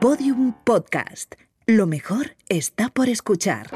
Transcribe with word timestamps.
Podium 0.00 0.52
Podcast. 0.52 1.36
Lo 1.64 1.86
mejor 1.86 2.36
está 2.50 2.90
por 2.90 3.08
escuchar. 3.08 3.68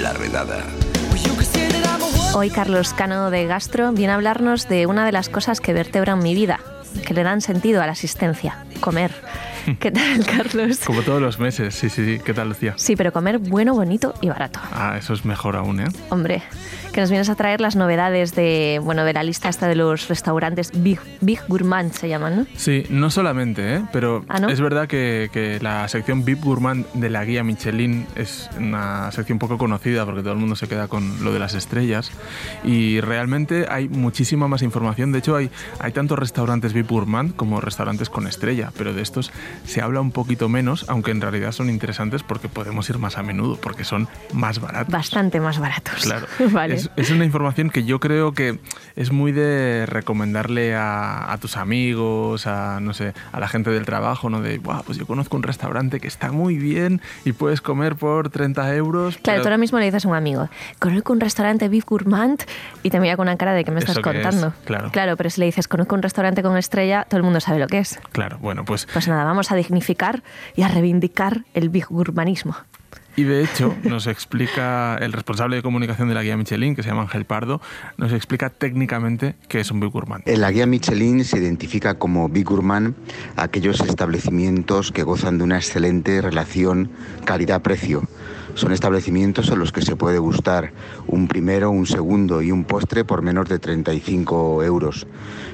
La 0.00 0.14
redada. 0.14 0.64
Hoy 2.34 2.48
Carlos 2.48 2.94
Cano 2.94 3.30
de 3.30 3.46
Gastro 3.46 3.92
viene 3.92 4.12
a 4.12 4.14
hablarnos 4.14 4.68
de 4.70 4.86
una 4.86 5.04
de 5.04 5.12
las 5.12 5.28
cosas 5.28 5.60
que 5.60 5.74
vertebran 5.74 6.22
mi 6.22 6.34
vida, 6.34 6.60
que 7.06 7.12
le 7.12 7.24
dan 7.24 7.42
sentido 7.42 7.82
a 7.82 7.86
la 7.86 7.92
existencia, 7.92 8.64
comer. 8.80 9.12
¿Qué 9.80 9.90
tal, 9.90 10.24
Carlos? 10.26 10.80
Como 10.84 11.02
todos 11.02 11.20
los 11.20 11.38
meses, 11.38 11.74
sí, 11.74 11.88
sí, 11.88 12.04
sí. 12.04 12.22
¿Qué 12.24 12.34
tal, 12.34 12.48
Lucía? 12.48 12.74
Sí, 12.76 12.96
pero 12.96 13.12
comer 13.12 13.38
bueno, 13.38 13.74
bonito 13.74 14.14
y 14.20 14.28
barato. 14.28 14.60
Ah, 14.72 14.96
eso 14.98 15.12
es 15.12 15.24
mejor 15.24 15.56
aún, 15.56 15.80
¿eh? 15.80 15.86
Hombre, 16.10 16.42
que 16.92 17.00
nos 17.00 17.10
vienes 17.10 17.28
a 17.28 17.34
traer 17.34 17.60
las 17.60 17.76
novedades 17.76 18.34
de, 18.34 18.80
bueno, 18.82 19.04
de 19.04 19.12
la 19.12 19.22
lista 19.22 19.48
esta 19.48 19.68
de 19.68 19.74
los 19.74 20.08
restaurantes 20.08 20.70
Big, 20.74 20.98
Big 21.20 21.40
Gourmand 21.48 21.92
se 21.92 22.08
llaman, 22.08 22.36
¿no? 22.36 22.46
Sí, 22.56 22.84
no 22.90 23.10
solamente, 23.10 23.76
¿eh? 23.76 23.84
pero 23.92 24.24
¿Ah, 24.28 24.40
no? 24.40 24.48
es 24.48 24.60
verdad 24.60 24.88
que, 24.88 25.30
que 25.32 25.58
la 25.60 25.88
sección 25.88 26.24
Big 26.24 26.40
Gourmand 26.40 26.86
de 26.94 27.10
la 27.10 27.24
guía 27.24 27.44
Michelin 27.44 28.06
es 28.16 28.50
una 28.58 29.10
sección 29.12 29.38
poco 29.38 29.58
conocida 29.58 30.04
porque 30.04 30.22
todo 30.22 30.32
el 30.32 30.38
mundo 30.38 30.56
se 30.56 30.68
queda 30.68 30.88
con 30.88 31.24
lo 31.24 31.32
de 31.32 31.38
las 31.38 31.54
estrellas 31.54 32.10
y 32.64 33.00
realmente 33.00 33.66
hay 33.68 33.88
muchísima 33.88 34.48
más 34.48 34.62
información. 34.62 35.12
De 35.12 35.18
hecho, 35.18 35.36
hay, 35.36 35.50
hay 35.78 35.92
tantos 35.92 36.18
restaurantes 36.18 36.72
Big 36.72 36.86
Gourmand 36.86 37.36
como 37.36 37.60
restaurantes 37.60 38.10
con 38.10 38.26
estrella, 38.26 38.72
pero 38.76 38.92
de 38.92 39.02
estos 39.02 39.32
se 39.64 39.80
habla 39.82 40.00
un 40.00 40.10
poquito 40.12 40.48
menos, 40.48 40.84
aunque 40.88 41.10
en 41.10 41.20
realidad 41.20 41.52
son 41.52 41.70
interesantes 41.70 42.22
porque 42.22 42.48
podemos 42.48 42.88
ir 42.90 42.98
más 42.98 43.18
a 43.18 43.22
menudo, 43.22 43.56
porque 43.56 43.84
son 43.84 44.08
más 44.32 44.60
baratos. 44.60 44.92
Bastante 44.92 45.40
más 45.40 45.58
baratos. 45.58 46.02
Claro. 46.02 46.26
vale. 46.50 46.74
Es, 46.74 46.90
es 46.96 47.10
una 47.10 47.24
información 47.24 47.70
que 47.70 47.84
yo 47.84 48.00
creo 48.00 48.32
que 48.32 48.58
es 48.96 49.12
muy 49.12 49.32
de 49.32 49.86
recomendarle 49.86 50.74
a, 50.74 51.32
a 51.32 51.38
tus 51.38 51.56
amigos, 51.56 52.46
a 52.46 52.80
no 52.80 52.92
sé, 52.94 53.14
a 53.32 53.40
la 53.40 53.48
gente 53.48 53.70
del 53.70 53.84
trabajo, 53.84 54.30
¿no? 54.30 54.40
De, 54.40 54.58
"Buah, 54.58 54.82
pues 54.82 54.98
yo 54.98 55.06
conozco 55.06 55.36
un 55.36 55.42
restaurante 55.42 56.00
que 56.00 56.08
está 56.08 56.32
muy 56.32 56.56
bien 56.56 57.00
y 57.24 57.32
puedes 57.32 57.60
comer 57.60 57.96
por 57.96 58.30
30 58.30 58.74
euros. 58.74 59.16
Claro, 59.18 59.22
pero- 59.38 59.42
tú 59.42 59.48
ahora 59.48 59.58
mismo 59.58 59.78
le 59.78 59.86
dices 59.86 60.04
a 60.04 60.08
un 60.08 60.14
amigo, 60.14 60.48
conozco 60.78 61.12
un 61.12 61.20
restaurante 61.20 61.68
Big 61.68 61.84
Gourmand 61.84 62.42
y 62.82 62.90
te 62.90 63.00
mira 63.00 63.16
con 63.16 63.26
una 63.28 63.36
cara 63.36 63.52
de 63.54 63.64
que 63.64 63.70
me 63.70 63.78
estás 63.80 63.96
¿Eso 63.96 64.02
qué 64.02 64.18
es? 64.20 64.22
contando. 64.26 64.52
Claro. 64.64 64.90
Claro, 64.90 65.16
pero 65.16 65.30
si 65.30 65.40
le 65.40 65.46
dices, 65.46 65.68
conozco 65.68 65.94
un 65.94 66.02
restaurante 66.02 66.42
con 66.42 66.56
estrella, 66.56 67.06
todo 67.08 67.18
el 67.18 67.24
mundo 67.24 67.40
sabe 67.40 67.58
lo 67.58 67.66
que 67.66 67.78
es. 67.78 67.98
Claro, 68.12 68.38
bueno, 68.38 68.64
pues 68.64 68.86
Pues 68.92 69.08
nada, 69.08 69.24
vamos 69.24 69.41
a 69.50 69.56
dignificar 69.56 70.22
y 70.54 70.62
a 70.62 70.68
reivindicar 70.68 71.44
el 71.54 71.70
Big 71.70 71.86
Gourmanismo. 71.86 72.56
Y 73.14 73.24
de 73.24 73.44
hecho, 73.44 73.74
nos 73.82 74.06
explica 74.06 74.96
el 74.96 75.12
responsable 75.12 75.56
de 75.56 75.62
comunicación 75.62 76.08
de 76.08 76.14
la 76.14 76.22
guía 76.22 76.36
Michelin, 76.36 76.74
que 76.74 76.82
se 76.82 76.88
llama 76.88 77.02
Ángel 77.02 77.26
Pardo, 77.26 77.60
nos 77.98 78.10
explica 78.12 78.48
técnicamente 78.48 79.34
qué 79.48 79.60
es 79.60 79.70
un 79.70 79.80
Big 79.80 79.90
Gourmand. 79.90 80.26
En 80.26 80.40
la 80.40 80.50
guía 80.50 80.66
Michelin 80.66 81.22
se 81.24 81.38
identifica 81.38 81.94
como 81.94 82.30
Big 82.30 82.46
Gourmand 82.46 82.94
aquellos 83.36 83.80
establecimientos 83.80 84.92
que 84.92 85.02
gozan 85.02 85.36
de 85.36 85.44
una 85.44 85.56
excelente 85.56 86.22
relación 86.22 86.90
calidad-precio. 87.26 88.02
Son 88.54 88.72
establecimientos 88.72 89.48
en 89.48 89.58
los 89.58 89.72
que 89.72 89.82
se 89.82 89.96
puede 89.96 90.18
gustar 90.18 90.72
un 91.06 91.26
primero, 91.26 91.70
un 91.70 91.86
segundo 91.86 92.42
y 92.42 92.52
un 92.52 92.64
postre 92.64 93.04
por 93.04 93.22
menos 93.22 93.48
de 93.48 93.58
35 93.58 94.62
euros. 94.62 95.06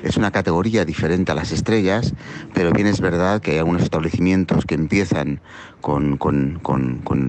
Es 0.03 0.17
una 0.17 0.31
categoría 0.31 0.85
diferente 0.85 1.33
a 1.33 1.35
las 1.35 1.53
estrellas, 1.53 2.15
pero 2.55 2.73
bien 2.73 2.87
es 2.87 3.01
verdad 3.01 3.41
que 3.41 3.53
hay 3.53 3.59
algunos 3.59 3.83
establecimientos 3.83 4.65
que 4.65 4.75
empiezan 4.75 5.41
con, 5.81 6.19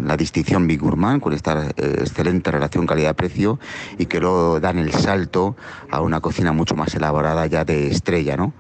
la 0.06 0.18
distinción 0.18 0.68
Big 0.68 0.80
Gourmand, 0.80 1.22
con 1.22 1.34
esta 1.34 1.70
eh, 1.70 1.96
excelente 2.00 2.52
relación 2.52 2.88
calidad-precio 2.88 3.60
y 3.98 4.08
que 4.08 4.20
luego 4.20 4.60
dan 4.60 4.80
el 4.80 4.92
salto 4.92 5.56
a 5.90 6.02
una 6.02 6.20
cocina 6.20 6.52
mucho 6.52 6.76
más 6.76 6.94
elaborada 6.96 7.46
ya 7.48 7.64
de 7.64 7.88
estrella, 7.88 8.38
¿no? 8.38 8.54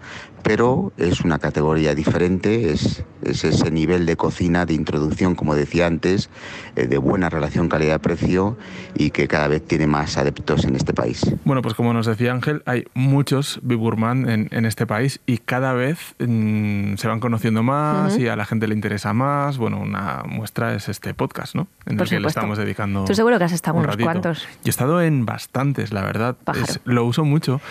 Pero 0.44 0.91
es 0.97 1.22
una 1.22 1.38
categoría 1.39 1.94
diferente, 1.95 2.72
es, 2.72 3.03
es 3.22 3.44
ese 3.44 3.72
nivel 3.72 4.05
de 4.05 4.16
cocina, 4.16 4.66
de 4.66 4.73
introducción, 4.73 5.35
como 5.35 5.53
decía 5.55 5.85
antes, 5.88 6.29
eh, 6.75 6.88
de 6.88 6.97
buena 6.97 7.29
relación 7.29 7.69
calidad-precio 7.69 8.57
y 8.95 9.11
que 9.11 9.27
cada 9.27 9.47
vez 9.47 9.63
tiene 9.66 9.85
más 9.88 10.17
adeptos 10.17 10.63
en 10.66 10.75
este 10.75 10.94
país. 10.94 11.22
Bueno, 11.45 11.61
pues 11.61 11.75
como 11.75 11.94
nos 11.94 12.05
decía 12.05 12.31
Ángel, 12.31 12.63
hay 12.66 12.85
muchos 12.94 13.59
Big 13.63 13.77
Gourmand 13.77 14.29
en, 14.29 14.47
en 14.51 14.66
este 14.66 14.85
país 14.88 15.19
y 15.25 15.38
cada 15.39 15.73
vez 15.73 16.16
mm, 16.19 16.95
se 16.95 17.07
van 17.07 17.19
conociendo 17.19 17.61
más 17.63 18.17
y 18.17 18.27
a 18.27 18.35
la 18.35 18.45
gente 18.45 18.67
le 18.67 18.73
interesa 18.75 19.13
más. 19.13 19.57
Bueno, 19.57 19.79
una 19.79 20.23
muestra 20.27 20.73
es 20.73 20.89
este 20.89 21.13
podcast, 21.13 21.56
¿no? 21.56 21.67
En 21.85 21.97
Por 21.97 22.06
el 22.06 22.09
que 22.09 22.16
le 22.16 22.21
supuesto. 22.21 22.39
estamos 22.39 22.57
dedicando. 22.57 23.06
Tú 23.06 23.13
seguro 23.13 23.38
que 23.38 23.44
has 23.44 23.51
estado 23.51 23.75
en 23.77 23.79
un 23.79 23.83
unos 23.85 23.95
ratito. 23.95 24.06
cuantos. 24.06 24.44
Yo 24.63 24.67
he 24.67 24.69
estado 24.69 25.01
en 25.01 25.25
bastantes, 25.25 25.91
la 25.91 26.01
verdad. 26.03 26.38
Es- 26.56 26.79
lo 26.85 27.06
uso 27.06 27.23
mucho. 27.25 27.61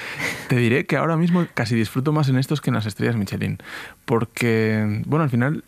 Te 0.48 0.56
diré 0.56 0.86
que 0.86 0.96
ahora 0.96 1.16
mismo 1.16 1.46
casi 1.54 1.74
disfruto 1.74 2.12
más 2.12 2.28
en 2.28 2.36
estos 2.38 2.57
que 2.60 2.70
en 2.70 2.74
las 2.74 2.86
estrellas 2.86 3.16
Michelin. 3.16 3.58
Porque, 4.04 5.02
bueno, 5.06 5.24
al 5.24 5.30
final. 5.30 5.64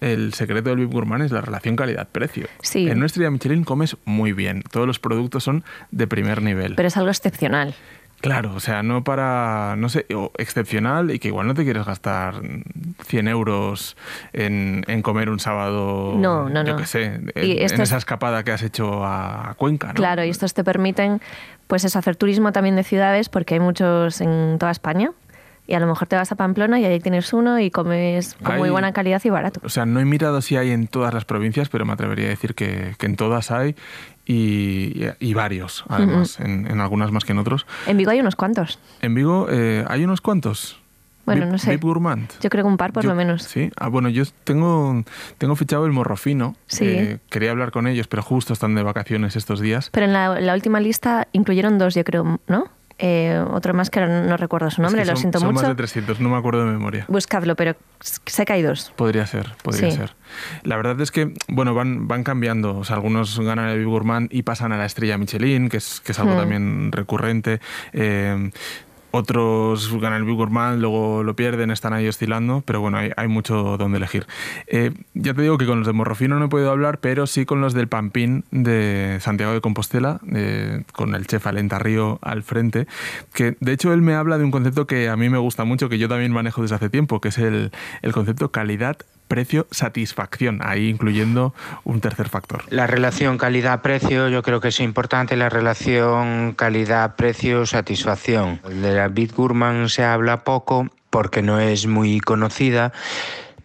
El 0.00 0.34
secreto 0.34 0.68
del 0.68 0.80
Big 0.80 0.88
Gourmand 0.90 1.24
es 1.24 1.30
la 1.32 1.40
relación 1.40 1.76
calidad-precio. 1.76 2.46
Sí. 2.60 2.88
En 2.90 2.98
una 2.98 3.06
estrella 3.06 3.30
Michelin 3.30 3.64
comes 3.64 3.96
muy 4.04 4.32
bien. 4.32 4.62
Todos 4.70 4.86
los 4.86 4.98
productos 4.98 5.44
son 5.44 5.64
de 5.92 6.06
primer 6.06 6.42
nivel. 6.42 6.74
Pero 6.74 6.88
es 6.88 6.96
algo 6.98 7.08
excepcional. 7.08 7.74
Claro, 8.20 8.52
o 8.54 8.60
sea, 8.60 8.82
no 8.82 9.04
para, 9.04 9.76
no 9.76 9.88
sé, 9.88 10.04
o 10.14 10.32
excepcional 10.36 11.10
y 11.10 11.18
que 11.18 11.28
igual 11.28 11.46
no 11.46 11.54
te 11.54 11.62
quieres 11.64 11.84
gastar 11.86 12.34
100 13.06 13.28
euros 13.28 13.96
en, 14.32 14.84
en 14.88 15.02
comer 15.02 15.28
un 15.30 15.40
sábado, 15.40 16.14
No, 16.16 16.48
no, 16.48 16.64
yo 16.64 16.72
no. 16.72 16.78
qué 16.78 16.86
sé, 16.86 17.04
en, 17.04 17.32
Y 17.42 17.62
esa 17.62 17.96
escapada 17.96 18.42
que 18.42 18.52
has 18.52 18.62
hecho 18.62 19.04
a 19.04 19.54
Cuenca, 19.58 19.88
¿no? 19.88 19.94
Claro, 19.94 20.24
y 20.24 20.30
estos 20.30 20.54
te 20.54 20.64
permiten, 20.64 21.20
pues 21.66 21.84
eso, 21.84 21.98
hacer 21.98 22.16
turismo 22.16 22.50
también 22.52 22.76
de 22.76 22.82
ciudades, 22.84 23.28
porque 23.28 23.54
hay 23.54 23.60
muchos 23.60 24.20
en 24.20 24.56
toda 24.58 24.72
España. 24.72 25.12
Y 25.66 25.74
a 25.74 25.80
lo 25.80 25.86
mejor 25.86 26.06
te 26.08 26.16
vas 26.16 26.30
a 26.30 26.34
Pamplona 26.36 26.78
y 26.78 26.84
ahí 26.84 27.00
tienes 27.00 27.32
uno 27.32 27.58
y 27.58 27.70
comes 27.70 28.34
con 28.42 28.58
muy 28.58 28.68
buena 28.68 28.92
calidad 28.92 29.22
y 29.24 29.30
barato. 29.30 29.60
O 29.64 29.70
sea, 29.70 29.86
no 29.86 29.98
he 29.98 30.04
mirado 30.04 30.42
si 30.42 30.56
hay 30.56 30.70
en 30.70 30.86
todas 30.88 31.14
las 31.14 31.24
provincias, 31.24 31.70
pero 31.70 31.86
me 31.86 31.92
atrevería 31.94 32.26
a 32.26 32.28
decir 32.28 32.54
que, 32.54 32.94
que 32.98 33.06
en 33.06 33.16
todas 33.16 33.50
hay 33.50 33.74
y, 34.26 35.04
y 35.20 35.34
varios, 35.34 35.84
además, 35.88 36.38
en, 36.40 36.66
en 36.70 36.80
algunas 36.80 37.12
más 37.12 37.24
que 37.24 37.32
en 37.32 37.38
otros. 37.38 37.66
En 37.86 37.96
Vigo 37.96 38.10
hay 38.10 38.20
unos 38.20 38.36
cuantos. 38.36 38.78
En 39.00 39.14
Vigo 39.14 39.46
eh, 39.50 39.84
hay 39.88 40.04
unos 40.04 40.20
cuantos. 40.20 40.80
Bueno, 41.26 41.46
no 41.46 41.56
sé. 41.56 41.70
Vip 41.70 41.82
Gourmand. 41.82 42.28
Yo 42.42 42.50
creo 42.50 42.64
que 42.64 42.68
un 42.68 42.76
par 42.76 42.92
por 42.92 43.02
Yo- 43.02 43.08
lo 43.08 43.14
menos. 43.16 43.44
Sí, 43.44 43.70
ah, 43.78 43.88
bueno, 43.88 44.10
yo 44.10 44.24
tengo, 44.44 45.02
tengo 45.38 45.56
fichado 45.56 45.86
el 45.86 45.92
morrofino. 45.92 46.54
Sí. 46.66 46.84
Eh, 46.86 47.18
quería 47.30 47.50
hablar 47.50 47.70
con 47.70 47.86
ellos, 47.86 48.08
pero 48.08 48.22
justo 48.22 48.52
están 48.52 48.74
de 48.74 48.82
vacaciones 48.82 49.34
estos 49.34 49.60
días. 49.60 49.88
Pero 49.90 50.04
en 50.04 50.12
la, 50.12 50.38
la 50.40 50.52
última 50.52 50.80
lista 50.80 51.26
incluyeron 51.32 51.78
dos, 51.78 51.94
yo 51.94 52.04
creo, 52.04 52.40
¿no? 52.46 52.68
Eh, 52.98 53.42
otro 53.50 53.74
más 53.74 53.90
que 53.90 54.00
no 54.00 54.36
recuerdo 54.36 54.70
su 54.70 54.80
nombre, 54.80 55.02
Es 55.02 55.08
que 55.08 55.10
lo 55.12 55.16
son- 55.16 55.20
siento 55.22 55.38
son 55.40 55.48
mucho. 55.48 55.62
más 55.62 55.68
de 55.68 55.74
300, 55.74 56.20
no 56.20 56.28
me 56.28 56.36
acuerdo 56.36 56.64
de 56.64 56.70
memoria. 56.70 57.04
Buscadlo, 57.08 57.56
pero 57.56 57.74
sé 58.00 58.44
que 58.44 58.52
hay 58.52 58.62
dos. 58.62 58.92
Podría 58.96 59.26
ser, 59.26 59.52
podría 59.62 59.90
Sí. 59.90 59.96
ser. 59.96 60.14
La 60.62 60.76
verdad 60.76 61.00
es 61.00 61.10
que, 61.10 61.34
bueno, 61.48 61.74
van, 61.74 62.06
van 62.06 62.22
cambiando. 62.22 62.76
O 62.78 62.84
sea, 62.84 62.96
algunos 62.96 63.38
ganan 63.40 63.68
el 63.68 63.78
Big 63.78 63.88
Gourmand 63.88 64.28
y 64.32 64.42
pasan 64.42 64.70
a 64.72 64.76
la 64.78 64.84
estrella 64.86 65.18
Michelin, 65.18 65.68
que 65.68 65.78
es, 65.78 66.00
que 66.00 66.12
es 66.12 66.18
algo 66.20 66.34
Hmm. 66.34 66.38
también 66.38 66.92
recurrente. 66.92 67.60
Eh, 67.92 68.50
otros 69.14 69.92
ganan 70.00 70.22
el 70.22 70.24
Big 70.24 70.36
luego 70.78 71.22
lo 71.22 71.36
pierden, 71.36 71.70
están 71.70 71.92
ahí 71.92 72.08
oscilando, 72.08 72.62
pero 72.66 72.80
bueno, 72.80 72.98
hay, 72.98 73.12
hay 73.16 73.28
mucho 73.28 73.76
donde 73.78 73.98
elegir. 73.98 74.26
Eh, 74.66 74.92
ya 75.14 75.34
te 75.34 75.42
digo 75.42 75.56
que 75.56 75.66
con 75.66 75.78
los 75.78 75.86
de 75.86 75.92
Morrofino 75.92 76.38
no 76.38 76.46
he 76.46 76.48
podido 76.48 76.70
hablar, 76.72 76.98
pero 76.98 77.26
sí 77.28 77.46
con 77.46 77.60
los 77.60 77.74
del 77.74 77.86
Pampín 77.86 78.44
de 78.50 79.18
Santiago 79.20 79.52
de 79.52 79.60
Compostela, 79.60 80.20
eh, 80.34 80.82
con 80.92 81.14
el 81.14 81.26
chef 81.28 81.46
Alenta 81.46 81.78
Río 81.78 82.18
al 82.22 82.42
frente, 82.42 82.88
que 83.32 83.56
de 83.60 83.72
hecho 83.72 83.92
él 83.92 84.02
me 84.02 84.14
habla 84.14 84.36
de 84.36 84.44
un 84.44 84.50
concepto 84.50 84.86
que 84.86 85.08
a 85.08 85.16
mí 85.16 85.28
me 85.28 85.38
gusta 85.38 85.64
mucho, 85.64 85.88
que 85.88 85.98
yo 85.98 86.08
también 86.08 86.32
manejo 86.32 86.62
desde 86.62 86.74
hace 86.74 86.90
tiempo, 86.90 87.20
que 87.20 87.28
es 87.28 87.38
el, 87.38 87.70
el 88.02 88.12
concepto 88.12 88.50
calidad 88.50 88.96
precio, 89.28 89.66
satisfacción, 89.70 90.60
ahí 90.62 90.88
incluyendo 90.88 91.54
un 91.84 92.00
tercer 92.00 92.28
factor. 92.28 92.64
La 92.70 92.86
relación 92.86 93.38
calidad-precio 93.38 94.28
yo 94.28 94.42
creo 94.42 94.60
que 94.60 94.68
es 94.68 94.80
importante, 94.80 95.36
la 95.36 95.48
relación 95.48 96.52
calidad-precio-satisfacción. 96.52 98.60
De 98.68 98.94
la 98.94 99.08
Bit 99.08 99.34
Gourmand 99.34 99.88
se 99.88 100.04
habla 100.04 100.44
poco 100.44 100.88
porque 101.10 101.42
no 101.42 101.60
es 101.60 101.86
muy 101.86 102.20
conocida, 102.20 102.92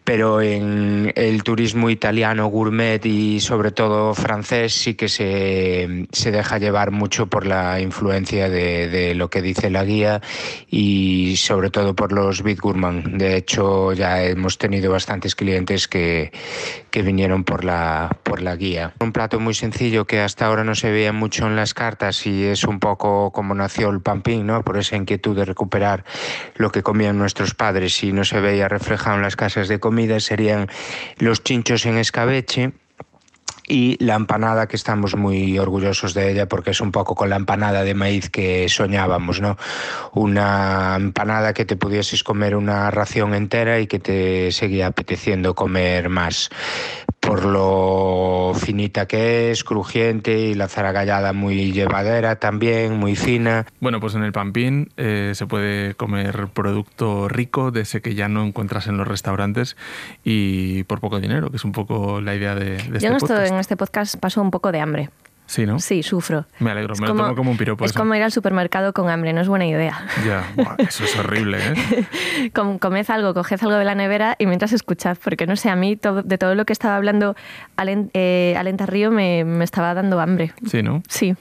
pero 0.09 0.41
en 0.41 1.13
el 1.15 1.43
turismo 1.43 1.87
italiano 1.87 2.47
gourmet 2.47 3.05
y 3.05 3.39
sobre 3.39 3.69
todo 3.69 4.15
francés 4.15 4.73
sí 4.73 4.95
que 4.95 5.07
se, 5.07 6.07
se 6.11 6.31
deja 6.31 6.57
llevar 6.57 6.89
mucho 6.89 7.27
por 7.27 7.45
la 7.45 7.79
influencia 7.79 8.49
de, 8.49 8.87
de 8.87 9.13
lo 9.13 9.29
que 9.29 9.43
dice 9.43 9.69
la 9.69 9.83
guía 9.83 10.19
y 10.67 11.35
sobre 11.37 11.69
todo 11.69 11.95
por 11.95 12.11
los 12.11 12.41
Bit 12.41 12.59
Gourmand. 12.59 13.19
De 13.19 13.37
hecho, 13.37 13.93
ya 13.93 14.23
hemos 14.23 14.57
tenido 14.57 14.91
bastantes 14.91 15.35
clientes 15.35 15.87
que, 15.87 16.31
que 16.89 17.03
vinieron 17.03 17.43
por 17.43 17.63
la, 17.63 18.17
por 18.23 18.41
la 18.41 18.55
guía. 18.55 18.93
Un 18.99 19.11
plato 19.11 19.39
muy 19.39 19.53
sencillo 19.53 20.05
que 20.05 20.21
hasta 20.21 20.47
ahora 20.47 20.63
no 20.63 20.73
se 20.73 20.89
veía 20.89 21.13
mucho 21.13 21.45
en 21.45 21.55
las 21.55 21.75
cartas 21.75 22.25
y 22.25 22.45
es 22.45 22.63
un 22.63 22.79
poco 22.79 23.29
como 23.31 23.53
nació 23.53 23.91
el 23.91 24.01
pampín, 24.01 24.47
¿no? 24.47 24.63
por 24.63 24.77
esa 24.77 24.95
inquietud 24.95 25.35
de 25.35 25.45
recuperar 25.45 26.03
lo 26.55 26.71
que 26.71 26.81
comían 26.81 27.19
nuestros 27.19 27.53
padres 27.53 28.03
y 28.03 28.11
no 28.11 28.23
se 28.23 28.39
veía 28.39 28.67
reflejado 28.67 29.17
en 29.17 29.21
las 29.21 29.35
casas 29.35 29.67
de 29.67 29.79
comida, 29.79 29.98
serían 30.19 30.67
los 31.17 31.43
chinchos 31.43 31.85
en 31.85 31.97
escabeche 31.97 32.71
y 33.69 34.03
la 34.03 34.15
empanada 34.15 34.67
que 34.67 34.75
estamos 34.75 35.15
muy 35.15 35.59
orgullosos 35.59 36.13
de 36.15 36.31
ella 36.31 36.47
porque 36.47 36.71
es 36.71 36.81
un 36.81 36.91
poco 36.91 37.13
con 37.13 37.29
la 37.29 37.35
empanada 37.35 37.83
de 37.83 37.93
maíz 37.93 38.29
que 38.29 38.67
soñábamos, 38.67 39.39
¿no? 39.41 39.57
Una 40.13 40.95
empanada 40.95 41.53
que 41.53 41.65
te 41.65 41.75
pudieses 41.75 42.23
comer 42.23 42.55
una 42.55 42.89
ración 42.89 43.35
entera 43.35 43.79
y 43.79 43.85
que 43.85 43.99
te 43.99 44.51
seguía 44.51 44.87
apeteciendo 44.87 45.53
comer 45.53 46.09
más 46.09 46.49
por 47.19 47.45
lo 47.45 48.53
finita 48.55 49.05
que 49.07 49.51
es, 49.51 49.63
crujiente 49.63 50.39
y 50.39 50.53
la 50.55 50.67
zaragallada 50.67 51.33
muy 51.33 51.71
llevadera 51.71 52.37
también, 52.37 52.97
muy 52.97 53.15
fina. 53.15 53.65
Bueno, 53.79 53.99
pues 53.99 54.15
en 54.15 54.23
el 54.23 54.31
Pampín 54.31 54.89
eh, 54.97 55.33
se 55.35 55.45
puede 55.45 55.95
comer 55.95 56.47
producto 56.53 57.27
rico 57.27 57.71
de 57.71 57.81
ese 57.81 58.01
que 58.01 58.15
ya 58.15 58.27
no 58.29 58.43
encuentras 58.43 58.87
en 58.87 58.97
los 58.97 59.07
restaurantes 59.07 59.75
y 60.23 60.83
por 60.85 60.99
poco 60.99 61.19
dinero, 61.19 61.49
que 61.51 61.57
es 61.57 61.65
un 61.65 61.71
poco 61.71 62.21
la 62.21 62.35
idea 62.35 62.55
de, 62.55 62.77
de 62.77 62.77
Yo 62.77 62.83
este 62.95 63.07
en, 63.07 63.13
esto- 63.15 63.27
podcast. 63.27 63.51
en 63.51 63.59
este 63.59 63.77
podcast 63.77 64.15
paso 64.17 64.41
un 64.41 64.51
poco 64.51 64.71
de 64.71 64.79
hambre. 64.79 65.09
Sí, 65.49 65.65
¿no? 65.65 65.79
Sí, 65.79 66.03
sufro. 66.03 66.45
Me 66.59 66.69
alegro, 66.69 66.93
Es 66.93 67.01
me 67.01 67.07
lo 67.07 67.15
tomo 67.15 67.35
como 67.35 67.49
un 67.49 67.57
piropo 67.57 67.83
Es 67.83 67.89
eso. 67.89 67.99
como 67.99 68.13
ir 68.13 68.21
al 68.21 68.31
supermercado 68.31 68.93
con 68.93 69.09
hambre, 69.09 69.33
no 69.33 69.41
es 69.41 69.47
buena 69.47 69.65
idea. 69.65 70.05
Ya, 70.23 70.43
buah, 70.55 70.75
eso 70.77 71.03
es 71.05 71.17
horrible, 71.17 71.57
¿eh? 71.59 72.51
Com- 72.53 72.77
comed 72.77 73.09
algo, 73.09 73.33
coged 73.33 73.57
algo 73.63 73.75
de 73.77 73.83
la 73.83 73.95
nevera 73.95 74.35
y 74.37 74.45
mientras 74.45 74.73
escuchad, 74.73 75.17
porque 75.23 75.47
no 75.47 75.55
sé, 75.55 75.71
a 75.71 75.75
mí 75.75 75.95
todo- 75.95 76.21
de 76.21 76.37
todo 76.37 76.53
lo 76.53 76.65
que 76.65 76.73
estaba 76.73 76.95
hablando 76.97 77.35
eh, 78.13 78.53
Alenta 78.59 78.85
Río 78.85 79.09
me, 79.09 79.43
me 79.43 79.63
estaba 79.63 79.95
dando 79.95 80.19
hambre. 80.19 80.53
Sí, 80.69 80.83
¿no? 80.83 81.01
Sí, 81.09 81.35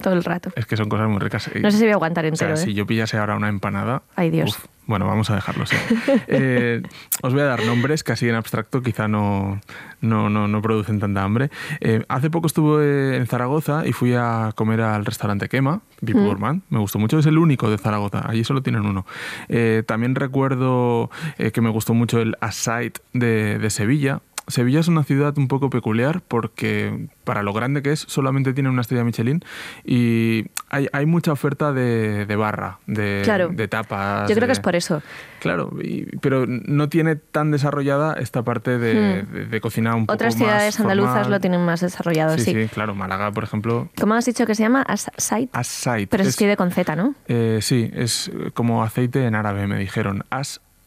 todo 0.00 0.14
el 0.14 0.24
rato. 0.24 0.50
Es 0.56 0.66
que 0.66 0.76
son 0.76 0.88
cosas 0.88 1.08
muy 1.08 1.18
ricas. 1.18 1.50
No 1.60 1.70
sé 1.70 1.78
si 1.78 1.84
voy 1.84 1.92
a 1.92 1.94
aguantar 1.94 2.24
O 2.24 2.28
entero, 2.28 2.56
sea, 2.56 2.62
¿eh? 2.64 2.66
si 2.66 2.74
yo 2.74 2.86
pillase 2.86 3.16
ahora 3.18 3.36
una 3.36 3.48
empanada. 3.48 4.02
Ay, 4.16 4.30
Dios. 4.30 4.50
uf, 4.50 4.64
bueno, 4.86 5.06
vamos 5.06 5.30
a 5.30 5.34
dejarlo 5.34 5.64
así. 5.64 5.76
Eh, 6.26 6.82
os 7.22 7.32
voy 7.32 7.42
a 7.42 7.46
dar 7.46 7.64
nombres 7.64 8.02
que 8.02 8.12
así 8.12 8.28
en 8.28 8.34
abstracto 8.34 8.82
quizá 8.82 9.08
no, 9.08 9.60
no, 10.00 10.28
no, 10.28 10.48
no 10.48 10.62
producen 10.62 11.00
tanta 11.00 11.22
hambre. 11.22 11.50
Eh, 11.80 12.04
hace 12.08 12.30
poco 12.30 12.46
estuve 12.46 13.16
en 13.16 13.26
Zaragoza 13.26 13.86
y 13.86 13.92
fui 13.92 14.14
a 14.14 14.52
comer 14.54 14.80
al 14.80 15.04
restaurante 15.04 15.48
Quema, 15.48 15.80
VIP 16.00 16.16
Mm. 16.16 16.60
Me 16.70 16.78
gustó 16.78 16.98
mucho, 16.98 17.18
es 17.18 17.26
el 17.26 17.38
único 17.38 17.70
de 17.70 17.78
Zaragoza. 17.78 18.22
Allí 18.28 18.44
solo 18.44 18.62
tienen 18.62 18.84
uno. 18.86 19.06
Eh, 19.48 19.82
también 19.86 20.14
recuerdo 20.14 21.10
eh, 21.38 21.50
que 21.52 21.60
me 21.60 21.70
gustó 21.70 21.94
mucho 21.94 22.20
el 22.20 22.36
Aside 22.40 22.94
de, 23.12 23.58
de 23.58 23.70
Sevilla. 23.70 24.20
Sevilla 24.46 24.80
es 24.80 24.88
una 24.88 25.04
ciudad 25.04 25.36
un 25.38 25.48
poco 25.48 25.70
peculiar 25.70 26.20
porque 26.26 27.08
para 27.24 27.42
lo 27.42 27.52
grande 27.52 27.82
que 27.82 27.92
es 27.92 28.00
solamente 28.00 28.52
tiene 28.52 28.68
una 28.68 28.82
estrella 28.82 29.04
Michelin 29.04 29.42
y 29.84 30.46
hay, 30.70 30.88
hay 30.92 31.06
mucha 31.06 31.32
oferta 31.32 31.72
de, 31.72 32.26
de 32.26 32.36
barra, 32.36 32.78
de, 32.86 33.22
Claro. 33.24 33.48
de 33.48 33.68
tapas. 33.68 34.28
Yo 34.28 34.34
creo 34.34 34.46
que 34.46 34.52
es 34.52 34.60
por 34.60 34.76
eso. 34.76 35.02
Claro, 35.40 35.70
y- 35.82 36.04
pero 36.18 36.44
no 36.46 36.88
tiene 36.88 37.16
tan 37.16 37.50
desarrollada 37.50 38.14
esta 38.14 38.42
parte 38.42 38.78
de, 38.78 39.22
de- 39.24 39.46
de 39.46 39.60
cocina 39.60 39.94
un 39.94 40.06
poco 40.06 40.14
Hmm. 40.14 40.16
Otras 40.16 40.34
más 40.36 40.38
ciudades 40.48 40.80
andaluzas 40.80 41.12
formal. 41.14 41.30
lo 41.30 41.40
tienen 41.40 41.64
más 41.64 41.80
desarrollado, 41.80 42.36
Sí, 42.38 42.44
sí. 42.44 42.52
sí, 42.64 42.68
claro. 42.68 42.94
Málaga, 42.94 43.30
por 43.32 43.44
ejemplo, 43.44 43.88
¿Cómo 44.00 44.14
has 44.14 44.24
dicho 44.24 44.46
que 44.46 44.54
se 44.54 44.62
llama? 44.62 44.82
As-Site. 44.82 45.50
As-Site. 45.52 46.06
Pero 46.08 46.22
se 46.24 46.28
es- 46.28 46.34
escribe 46.34 46.56
con 46.56 46.70
Z, 46.70 46.96
¿no? 46.96 47.14
eh, 47.28 47.58
sí, 47.62 47.90
es 47.94 48.30
como 48.54 48.82
aceite 48.82 49.24
en 49.26 49.34
árabe, 49.34 49.66
me 49.66 49.78
dijeron. 49.78 50.24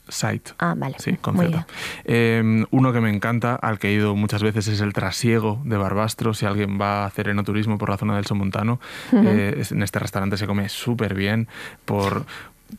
As-Site. 0.07 0.51
Ah, 0.59 0.73
vale. 0.77 0.95
Sí, 0.99 1.17
con 1.17 1.35
Muy 1.35 1.47
Z. 1.47 1.67
Eh, 2.05 2.65
uno 2.71 2.93
que 2.93 3.01
me 3.01 3.09
encanta, 3.09 3.55
al 3.55 3.79
que 3.79 3.89
he 3.89 3.93
ido 3.93 4.15
muchas 4.15 4.43
veces, 4.43 4.67
es 4.67 4.81
el 4.81 4.93
trasiego 4.93 5.61
de 5.65 5.77
Barbastro. 5.77 6.33
Si 6.33 6.45
alguien 6.45 6.79
va 6.79 7.03
a 7.03 7.05
hacer 7.05 7.29
enoturismo 7.29 7.77
por 7.77 7.89
la 7.89 7.97
zona 7.97 8.15
del 8.15 8.25
Somontano, 8.25 8.79
eh, 9.13 9.63
en 9.69 9.83
este 9.83 9.99
restaurante 9.99 10.37
se 10.37 10.47
come 10.47 10.69
súper 10.69 11.13
bien 11.13 11.47
por... 11.85 12.25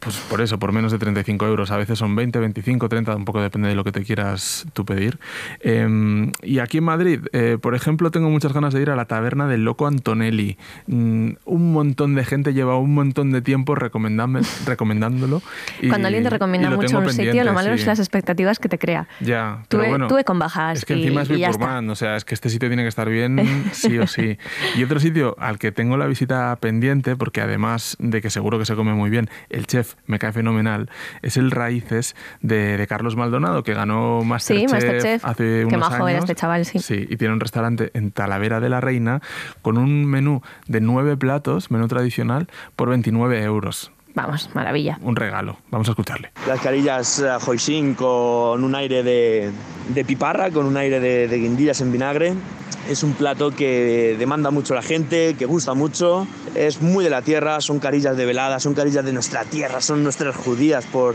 Pues 0.01 0.17
por 0.29 0.41
eso, 0.41 0.59
por 0.59 0.73
menos 0.73 0.93
de 0.93 0.99
35 0.99 1.47
euros. 1.47 1.71
A 1.71 1.77
veces 1.77 1.99
son 1.99 2.15
20, 2.15 2.39
25, 2.39 2.89
30, 2.89 3.17
un 3.17 3.25
poco 3.25 3.41
depende 3.41 3.69
de 3.69 3.75
lo 3.75 3.85
que 3.85 3.93
te 3.93 4.03
quieras 4.05 4.67
tú 4.75 4.85
pedir. 4.85 5.19
Eh, 5.61 6.31
y 6.43 6.59
aquí 6.59 6.79
en 6.79 6.85
Madrid, 6.85 7.21
eh, 7.33 7.59
por 7.61 7.75
ejemplo, 7.75 8.11
tengo 8.11 8.29
muchas 8.31 8.53
ganas 8.53 8.75
de 8.75 8.83
ir 8.83 8.91
a 8.91 8.97
la 8.97 9.07
taberna 9.07 9.47
del 9.49 9.65
Loco 9.65 9.87
Antonelli. 9.87 10.57
Mm, 10.87 11.31
un 11.45 11.73
montón 11.73 12.15
de 12.15 12.25
gente 12.25 12.53
lleva 12.53 12.77
un 12.79 12.95
montón 12.95 13.31
de 13.33 13.41
tiempo 13.43 13.75
recomendándolo. 13.75 15.43
y- 15.81 15.89
Cuando 15.89 16.09
alguien 16.09 16.25
te 16.25 16.31
recomienda 16.31 16.71
mucho 16.71 16.99
un 16.99 17.11
sitio, 17.11 17.45
lo 17.45 17.53
malo 17.53 17.69
sí. 17.75 17.81
es 17.81 17.87
las 17.87 17.99
expectativas 17.99 18.59
que 18.59 18.69
te 18.69 18.79
crea. 18.79 19.09
Ya, 19.21 19.65
Tuve, 19.69 19.81
pero 19.83 19.91
bueno. 19.91 20.09
tuve 20.09 20.25
con 20.25 20.39
bajas 20.39 20.79
Es 20.79 20.85
que 20.85 20.97
y, 20.97 21.03
encima 21.07 21.23
es. 21.23 21.29
Gourmand, 21.57 21.91
o 21.91 21.95
sea, 21.95 22.17
es 22.17 22.25
que 22.25 22.35
este 22.35 22.51
sitio 22.51 22.69
tiene 22.69 22.83
que 22.83 22.89
estar 22.89 23.09
bien 23.09 23.65
sí 23.73 23.99
o 23.99 24.07
sí. 24.07 24.39
Y 24.77 24.85
otro 24.85 25.01
sitio 25.01 25.35
al 25.39 25.59
que 25.59 25.73
tengo 25.73 25.97
la 25.97 26.07
visita 26.07 26.57
pendiente, 26.61 27.17
porque 27.17 27.41
además 27.41 27.97
de 27.99 28.21
que 28.21 28.31
seguro 28.31 28.59
que 28.59 28.65
se 28.67 28.75
come 28.75 28.93
muy 28.95 29.11
bien, 29.11 29.29
el 29.51 29.67
chef 29.79 29.95
me 30.07 30.19
cae 30.19 30.33
fenomenal, 30.33 30.91
es 31.23 31.37
el 31.37 31.51
Raíces 31.51 32.15
de, 32.41 32.77
de 32.77 32.87
Carlos 32.87 33.17
Maldonado, 33.17 33.63
que 33.63 33.75
ganó 33.75 34.23
Masterchef, 34.25 34.73
Masterchef. 34.73 35.25
hace 35.25 35.45
Qué 35.69 35.77
unos 35.77 35.93
era 35.93 36.05
años. 36.05 36.25
este 36.25 36.35
chaval, 36.35 36.65
sí. 36.65 36.79
Sí, 36.79 37.07
y 37.09 37.17
tiene 37.17 37.35
un 37.35 37.41
restaurante 37.41 37.91
en 37.95 38.11
Talavera 38.11 38.61
de 38.61 38.69
la 38.69 38.81
Reina 38.81 39.21
con 39.63 39.79
un 39.79 40.05
menú 40.07 40.43
de 40.67 40.81
nueve 40.81 41.17
platos, 41.17 41.71
menú 41.71 41.89
tradicional, 41.89 42.49
por 42.77 42.89
29 42.89 43.43
euros. 43.43 43.93
Vamos, 44.19 44.51
maravilla. 44.53 44.99
Un 45.03 45.15
regalo. 45.15 45.57
Vamos 45.71 45.87
a 45.87 45.93
escucharle. 45.93 46.33
Las 46.49 46.61
carillas 46.61 47.21
eh, 47.21 47.29
hoisin 47.47 47.95
con 47.95 48.65
un 48.65 48.75
aire 48.75 49.05
de, 49.05 49.53
de 49.91 50.05
piparra, 50.05 50.51
con 50.51 50.67
un 50.67 50.77
aire 50.77 50.99
de, 50.99 51.29
de 51.29 51.39
guindillas 51.39 51.81
en 51.83 51.93
vinagre. 51.93 52.35
Es 52.89 53.05
un 53.05 53.13
plato 53.13 53.53
que 53.53 54.17
demanda 54.19 54.51
mucho 54.51 54.75
la 54.75 54.83
gente, 54.83 55.37
que 55.39 55.47
gusta 55.47 55.75
mucho. 55.75 56.27
Es 56.57 56.83
muy 56.83 57.05
de 57.05 57.11
la 57.11 57.23
tierra, 57.23 57.61
son 57.61 57.79
carillas 57.79 58.17
de 58.17 58.27
velada, 58.27 58.59
son 58.59 58.75
carillas 58.75 59.05
de 59.05 59.13
nuestra 59.13 59.45
tierra, 59.45 59.81
son 59.81 60.03
nuestras 60.03 60.35
judías 60.35 60.85
por, 60.87 61.15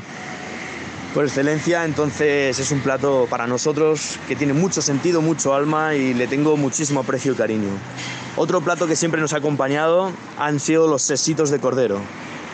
por 1.14 1.26
excelencia. 1.26 1.84
Entonces 1.84 2.58
es 2.58 2.72
un 2.72 2.80
plato 2.80 3.28
para 3.30 3.48
nosotros 3.48 4.18
que 4.30 4.38
tiene 4.38 4.54
mucho 4.54 4.82
sentido, 4.82 5.22
mucho 5.22 5.54
alma 5.54 5.94
y 5.94 6.14
le 6.14 6.28
tengo 6.28 6.56
muchísimo 6.56 7.02
aprecio 7.02 7.34
y 7.34 7.36
cariño. 7.36 7.70
Otro 8.38 8.62
plato 8.62 8.88
que 8.88 8.96
siempre 8.96 9.20
nos 9.20 9.34
ha 9.34 9.38
acompañado 9.38 10.10
han 10.40 10.62
sido 10.62 10.88
los 10.88 11.02
sesitos 11.02 11.50
de 11.50 11.60
cordero. 11.60 12.00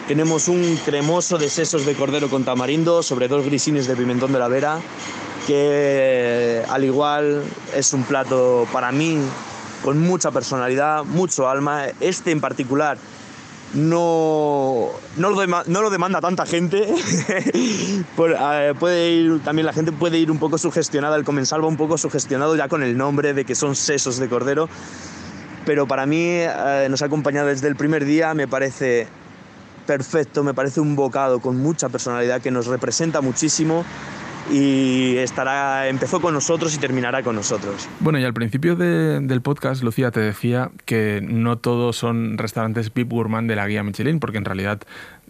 Tenemos 0.09 0.47
un 0.47 0.75
cremoso 0.83 1.37
de 1.37 1.51
sesos 1.51 1.85
de 1.85 1.93
cordero 1.93 2.31
con 2.31 2.43
tamarindo 2.43 3.03
sobre 3.03 3.27
dos 3.27 3.45
grisines 3.45 3.85
de 3.85 3.95
pimentón 3.95 4.33
de 4.33 4.39
la 4.39 4.47
vera, 4.47 4.79
que 5.45 6.63
al 6.67 6.83
igual 6.83 7.43
es 7.75 7.93
un 7.93 8.01
plato 8.01 8.67
para 8.73 8.91
mí 8.91 9.19
con 9.83 9.99
mucha 9.99 10.31
personalidad, 10.31 11.03
mucho 11.03 11.47
alma. 11.47 11.83
Este 11.99 12.31
en 12.31 12.41
particular 12.41 12.97
no, 13.75 14.87
no, 15.15 15.29
lo, 15.29 15.89
demanda 15.91 16.21
tanta 16.21 16.47
gente. 16.47 16.91
Eh, 18.41 18.73
puede 18.79 19.11
ir, 19.11 19.43
también 19.43 19.65
la 19.65 19.73
gente 19.73 19.91
puede 19.91 20.17
ir 20.17 20.31
un 20.31 20.39
poco 20.39 20.57
sugestionada, 20.57 21.15
el 21.17 21.23
comensal 21.23 21.63
va 21.63 21.67
un 21.67 21.77
poco 21.77 21.97
sugestionado 21.97 22.55
ya 22.55 22.67
con 22.67 22.81
el 22.81 22.97
nombre 22.97 23.33
de 23.33 23.45
que 23.45 23.53
son 23.53 23.75
sesos 23.75 24.17
de 24.17 24.27
cordero. 24.27 24.69
Pero 25.65 25.87
para 25.87 26.07
mí 26.07 26.25
eh, 26.25 26.87
nos 26.89 27.03
ha 27.03 27.05
acompañado 27.05 27.47
desde 27.47 27.67
el 27.67 27.75
primer 27.75 28.05
día, 28.05 28.33
me 28.33 28.47
parece 28.47 29.07
perfecto, 29.93 30.43
me 30.43 30.53
parece 30.53 30.79
un 30.81 30.95
bocado 30.95 31.39
con 31.39 31.57
mucha 31.57 31.89
personalidad 31.89 32.41
que 32.41 32.51
nos 32.51 32.67
representa 32.67 33.21
muchísimo 33.21 33.83
y 34.51 35.17
estará, 35.17 35.87
empezó 35.87 36.21
con 36.21 36.33
nosotros 36.35 36.75
y 36.75 36.77
terminará 36.77 37.23
con 37.23 37.35
nosotros. 37.35 37.87
Bueno, 37.99 38.19
y 38.19 38.23
al 38.23 38.33
principio 38.33 38.75
de- 38.75 39.19
del 39.19 39.41
podcast, 39.41 39.81
Lucía 39.83 40.11
te 40.11 40.19
decía 40.19 40.69
que 40.85 41.21
no 41.23 41.57
todos 41.57 41.95
son 41.97 42.37
restaurantes 42.37 42.93
VIP 42.93 43.11
Gourmand 43.11 43.49
de 43.49 43.55
la 43.55 43.67
guía 43.67 43.81
Michelin, 43.83 44.19
porque 44.19 44.37
en 44.37 44.45
realidad, 44.45 44.79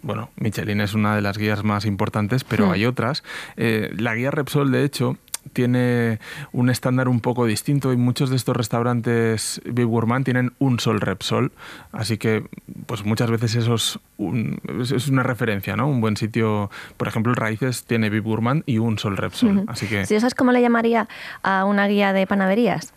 bueno, 0.02 0.30
Michelin 0.36 0.80
es 0.82 0.92
una 0.94 1.14
de 1.16 1.22
las 1.22 1.38
guías 1.38 1.64
más 1.64 1.86
importantes, 1.86 2.44
pero 2.44 2.66
Hmm. 2.66 2.72
hay 2.72 2.84
otras. 2.86 3.22
Eh, 3.56 3.90
la 3.96 4.14
guía 4.14 4.30
Repsol, 4.30 4.70
de 4.72 4.84
hecho, 4.84 5.16
tiene 5.52 6.18
un 6.52 6.70
estándar 6.70 7.08
un 7.08 7.20
poco 7.20 7.46
distinto 7.46 7.92
y 7.92 7.96
muchos 7.96 8.30
de 8.30 8.36
estos 8.36 8.56
restaurantes 8.56 9.60
VIP 9.64 9.86
Gourmand 9.88 10.24
tienen 10.24 10.52
un 10.58 10.78
sol 10.80 11.00
Repsol, 11.00 11.52
así 11.92 12.18
que 12.18 12.44
pues 12.86 13.04
muchas 13.04 13.30
veces 13.30 13.54
eso 13.56 13.74
es, 13.74 13.98
un- 14.18 14.60
es- 14.80 15.08
una 15.08 15.22
referencia, 15.22 15.76
¿no? 15.76 15.88
Un 15.88 16.00
buen 16.00 16.16
sitio, 16.16 16.70
por 16.96 17.08
ejemplo, 17.08 17.34
Raíces 17.34 17.84
tiene 17.84 18.10
VIP 18.10 18.24
Gourmand 18.24 18.62
y 18.66 18.78
un 18.78 18.98
sol 18.98 19.16
Repsol, 19.16 19.64
así 19.66 19.86
que 19.86 20.06
¿Sí, 20.06 20.18
¿Sabes 20.20 20.34
cómo 20.34 20.52
le 20.52 20.60
llamaría 20.60 21.08
a 21.42 21.64
una 21.64 21.86
guía 21.86 22.12
de 22.12 22.26
panaderías? 22.26 22.92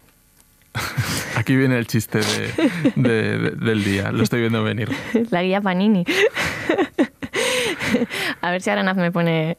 Aquí 1.35 1.55
viene 1.55 1.77
el 1.77 1.87
chiste 1.87 2.19
de- 2.19 2.51
de- 2.95 3.37
de- 3.37 3.51
del 3.51 3.83
día, 3.83 4.11
lo 4.11 4.23
estoy 4.23 4.39
viendo 4.41 4.63
venir. 4.63 4.89
La 5.31 5.43
guía 5.43 5.61
Panini. 5.61 6.03
A 8.41 8.51
ver 8.51 8.61
si 8.61 8.69
Aranaz 8.69 8.97
me 8.97 9.11
pone 9.11 9.57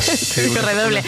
Sí, 0.00 0.48
un- 0.50 0.56
redoble. 0.56 1.02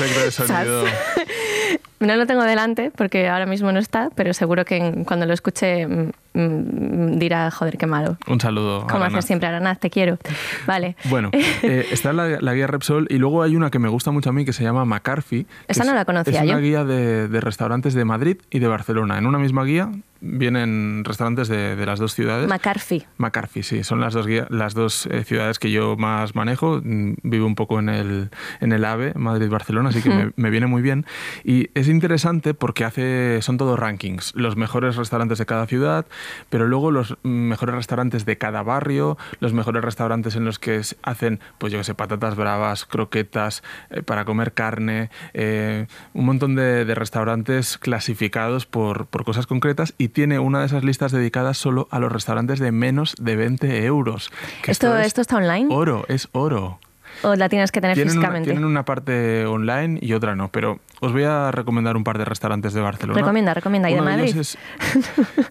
No 1.98 2.14
lo 2.16 2.26
tengo 2.26 2.42
delante 2.44 2.92
porque 2.94 3.26
ahora 3.26 3.46
mismo 3.46 3.72
no 3.72 3.78
está, 3.78 4.10
pero 4.14 4.34
seguro 4.34 4.66
que 4.66 5.02
cuando 5.06 5.24
lo 5.24 5.32
escuche 5.32 5.86
mm, 5.86 6.10
mm, 6.34 7.18
dirá, 7.18 7.50
joder, 7.50 7.78
qué 7.78 7.86
malo. 7.86 8.18
Un 8.26 8.38
saludo. 8.38 8.86
Como 8.86 9.02
haces 9.04 9.24
siempre, 9.24 9.48
Aranaz, 9.48 9.78
te 9.80 9.88
quiero. 9.88 10.18
Vale. 10.66 10.94
Bueno, 11.04 11.30
eh, 11.62 11.86
está 11.90 12.12
la, 12.12 12.38
la 12.40 12.52
guía 12.52 12.66
Repsol 12.66 13.06
y 13.08 13.16
luego 13.16 13.42
hay 13.42 13.56
una 13.56 13.70
que 13.70 13.78
me 13.78 13.88
gusta 13.88 14.10
mucho 14.10 14.28
a 14.28 14.32
mí 14.34 14.44
que 14.44 14.52
se 14.52 14.62
llama 14.62 14.84
McCarthy. 14.84 15.46
Esa 15.68 15.82
es- 15.82 15.88
no 15.88 15.94
la 15.94 16.04
conocía 16.04 16.34
Es 16.40 16.42
una 16.44 16.52
yo. 16.56 16.60
guía 16.60 16.84
de, 16.84 17.28
de 17.28 17.40
restaurantes 17.40 17.94
de 17.94 18.04
Madrid 18.04 18.36
y 18.50 18.58
de 18.58 18.68
Barcelona. 18.68 19.16
En 19.16 19.26
una 19.26 19.38
misma 19.38 19.64
guía 19.64 19.90
vienen 20.20 21.02
restaurantes 21.04 21.48
de, 21.48 21.86
las 21.86 21.98
dos 21.98 22.14
ciudades. 22.14 22.48
McCarthy. 22.48 23.04
McCarthy, 23.16 23.62
sí, 23.62 23.84
son 23.84 24.00
las 24.00 24.14
dos, 24.14 24.26
las 24.48 24.74
dos 24.74 25.06
eh, 25.06 25.24
ciudades 25.24 25.58
que 25.58 25.70
yo 25.70 25.96
más 25.96 26.34
manejo. 26.34 26.80
Mm, 26.82 27.14
vivo 27.22 27.46
un 27.46 27.54
poco 27.54 27.78
en 27.78 27.88
el, 27.88 28.30
en 28.60 28.72
el 28.72 28.84
AVE, 28.84 29.12
Madrid-Barcelona, 29.14 29.90
así 29.90 30.02
que 30.02 30.32
me, 30.36 30.50
viene 30.50 30.66
muy 30.66 30.82
bien. 30.82 31.06
Y 31.44 31.70
es 31.74 31.88
interesante 31.88 32.54
porque 32.54 32.84
hace, 32.84 33.40
son 33.42 33.56
todos 33.56 33.78
rankings, 33.78 34.32
los 34.34 34.56
mejores 34.56 34.96
restaurantes 34.96 35.38
de 35.38 35.46
cada 35.46 35.66
ciudad, 35.66 36.06
pero 36.50 36.66
luego 36.66 36.90
los 36.90 37.16
mejores 37.22 37.74
restaurantes 37.74 38.24
de 38.24 38.38
cada 38.38 38.62
barrio, 38.62 39.18
los 39.40 39.52
mejores 39.52 39.82
restaurantes 39.84 40.36
en 40.36 40.44
los 40.44 40.58
que 40.58 40.80
hacen, 41.02 41.40
pues 41.58 41.72
yo 41.72 41.78
qué 41.78 41.84
sé, 41.84 41.94
patatas 41.94 42.36
bravas, 42.36 42.84
croquetas, 42.84 43.62
eh, 43.90 44.02
para 44.02 44.24
comer 44.24 44.52
carne, 44.52 45.10
eh, 45.34 45.86
un 46.14 46.24
montón 46.24 46.54
de, 46.54 46.84
de 46.84 46.94
restaurantes 46.94 47.78
clasificados 47.78 48.66
por, 48.66 49.06
por 49.06 49.24
cosas 49.24 49.46
concretas 49.46 49.94
y 49.98 50.05
tiene 50.08 50.38
una 50.38 50.60
de 50.60 50.66
esas 50.66 50.84
listas 50.84 51.12
dedicadas 51.12 51.58
solo 51.58 51.88
a 51.90 51.98
los 51.98 52.12
restaurantes 52.12 52.58
de 52.58 52.72
menos 52.72 53.14
de 53.18 53.36
20 53.36 53.84
euros. 53.84 54.30
¿Esto, 54.66 54.96
esto, 54.98 55.20
está 55.20 55.36
online? 55.36 55.66
Oro, 55.70 56.04
es 56.08 56.28
oro. 56.32 56.78
¿O 57.22 57.34
la 57.34 57.48
tienes 57.48 57.72
que 57.72 57.80
tener 57.80 57.94
tienen 57.94 58.12
físicamente? 58.12 58.50
Una, 58.50 58.54
tienen 58.54 58.64
una 58.64 58.84
parte 58.84 59.46
online 59.46 59.98
y 60.02 60.12
otra 60.12 60.36
no, 60.36 60.48
pero 60.48 60.80
os 61.00 61.12
voy 61.12 61.24
a 61.24 61.50
recomendar 61.50 61.96
un 61.96 62.04
par 62.04 62.18
de 62.18 62.24
restaurantes 62.24 62.72
de 62.74 62.80
Barcelona. 62.80 63.18
Recomienda, 63.18 63.54
recomienda. 63.54 63.90
¿Y 63.90 63.94
de 63.94 64.02
Madrid? 64.02 64.36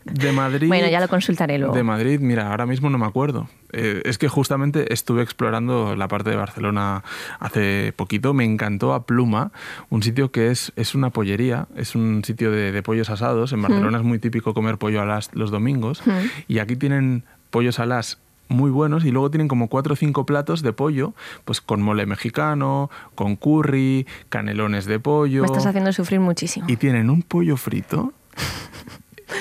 de 0.03 0.31
Madrid. 0.31 0.67
bueno, 0.67 0.87
ya 0.87 0.99
lo 0.99 1.07
consultaré 1.07 1.57
luego. 1.57 1.73
De 1.73 1.83
Madrid, 1.83 2.19
mira, 2.19 2.51
ahora 2.51 2.65
mismo 2.65 2.89
no 2.89 2.97
me 2.97 3.05
acuerdo. 3.05 3.47
Eh, 3.77 4.01
es 4.05 4.17
que 4.17 4.29
justamente 4.29 4.93
estuve 4.93 5.21
explorando 5.21 5.97
la 5.97 6.07
parte 6.07 6.29
de 6.29 6.37
Barcelona 6.37 7.03
hace 7.39 7.93
poquito. 7.93 8.33
Me 8.33 8.45
encantó 8.45 8.93
a 8.93 9.05
Pluma, 9.05 9.51
un 9.89 10.01
sitio 10.01 10.31
que 10.31 10.49
es, 10.49 10.71
es 10.77 10.95
una 10.95 11.09
pollería, 11.09 11.67
es 11.75 11.93
un 11.93 12.23
sitio 12.23 12.51
de, 12.51 12.81
pollos 12.83 13.09
asados. 13.09 13.51
En 13.51 13.61
Barcelona 13.61 13.97
es 13.97 14.03
muy 14.03 14.17
típico 14.19 14.53
comer 14.53 14.77
pollo 14.77 15.01
a 15.01 15.05
las, 15.05 15.35
los 15.35 15.51
domingos. 15.51 16.01
Y 16.47 16.59
aquí 16.59 16.77
tienen 16.77 17.23
pollos 17.49 17.79
a 17.79 17.85
las 17.85 18.17
muy 18.47 18.69
buenos 18.69 19.03
y 19.03 19.11
luego 19.11 19.29
tienen 19.29 19.47
como 19.47 19.67
cuatro 19.67 19.93
o 19.93 19.95
cinco 19.95 20.25
platos 20.25 20.61
de 20.61 20.71
pollo, 20.71 21.13
pues 21.43 21.59
con 21.59 21.81
mole 21.81 22.05
mexicano, 22.05 22.89
con 23.15 23.35
curry, 23.35 24.07
canelones 24.29 24.85
de 24.85 24.99
pollo. 24.99 25.41
Me 25.41 25.47
estás 25.47 25.65
haciendo 25.65 25.91
sufrir 25.91 26.21
muchísimo. 26.21 26.65
Y 26.69 26.77
tienen 26.77 27.09
un 27.09 27.23
pollo 27.23 27.57
frito 27.57 28.13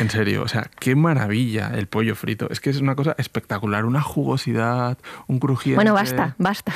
en 0.00 0.10
serio, 0.10 0.42
o 0.42 0.48
sea, 0.48 0.70
qué 0.78 0.94
maravilla 0.94 1.72
el 1.74 1.86
pollo 1.86 2.14
frito. 2.14 2.48
Es 2.50 2.60
que 2.60 2.70
es 2.70 2.80
una 2.80 2.94
cosa 2.94 3.14
espectacular, 3.18 3.84
una 3.84 4.00
jugosidad, 4.00 4.98
un 5.26 5.38
crujiente. 5.38 5.76
Bueno, 5.76 5.94
basta, 5.94 6.34
basta. 6.38 6.72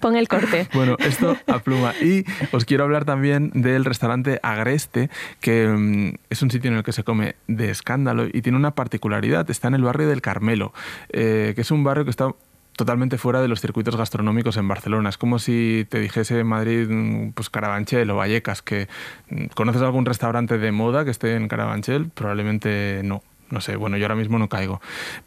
Pon 0.00 0.16
el 0.16 0.28
corte. 0.28 0.68
bueno, 0.74 0.96
esto 0.98 1.36
a 1.46 1.58
pluma. 1.60 1.94
Y 2.00 2.24
os 2.52 2.64
quiero 2.64 2.84
hablar 2.84 3.04
también 3.04 3.50
del 3.54 3.84
restaurante 3.84 4.40
Agreste, 4.42 5.10
que 5.40 5.68
mm, 5.68 6.14
es 6.30 6.42
un 6.42 6.50
sitio 6.50 6.70
en 6.70 6.78
el 6.78 6.82
que 6.82 6.92
se 6.92 7.04
come 7.04 7.36
de 7.46 7.70
escándalo 7.70 8.26
y 8.26 8.42
tiene 8.42 8.58
una 8.58 8.74
particularidad. 8.74 9.48
Está 9.50 9.68
en 9.68 9.74
el 9.74 9.82
barrio 9.82 10.08
del 10.08 10.22
Carmelo, 10.22 10.72
eh, 11.10 11.52
que 11.54 11.62
es 11.62 11.70
un 11.70 11.84
barrio 11.84 12.04
que 12.04 12.10
está 12.10 12.34
totalmente 12.78 13.18
fuera 13.18 13.42
de 13.42 13.48
los 13.48 13.60
circuitos 13.60 13.96
gastronómicos 13.96 14.56
en 14.56 14.68
Barcelona. 14.68 15.08
Es 15.08 15.18
como 15.18 15.40
si 15.40 15.84
te 15.90 15.98
dijese 15.98 16.38
en 16.38 16.46
Madrid, 16.46 16.88
mm, 16.88 17.32
pues 17.32 17.50
Carabanchel 17.50 18.08
o 18.10 18.16
Vallecas, 18.16 18.62
que 18.62 18.86
mm, 19.30 19.46
conoces 19.54 19.82
algún 19.82 20.06
restaurante 20.06 20.58
de 20.58 20.70
moda 20.70 21.04
que 21.04 21.10
esté 21.10 21.34
en 21.34 21.48
Carabanchel, 21.48 22.08
probablemente 22.10 23.02
no 23.04 23.22
no 23.50 23.60
sé, 23.60 23.76
bueno, 23.76 23.96
yo 23.96 24.04
ahora 24.04 24.14
mismo 24.14 24.38
no 24.38 24.48
caigo. 24.48 24.80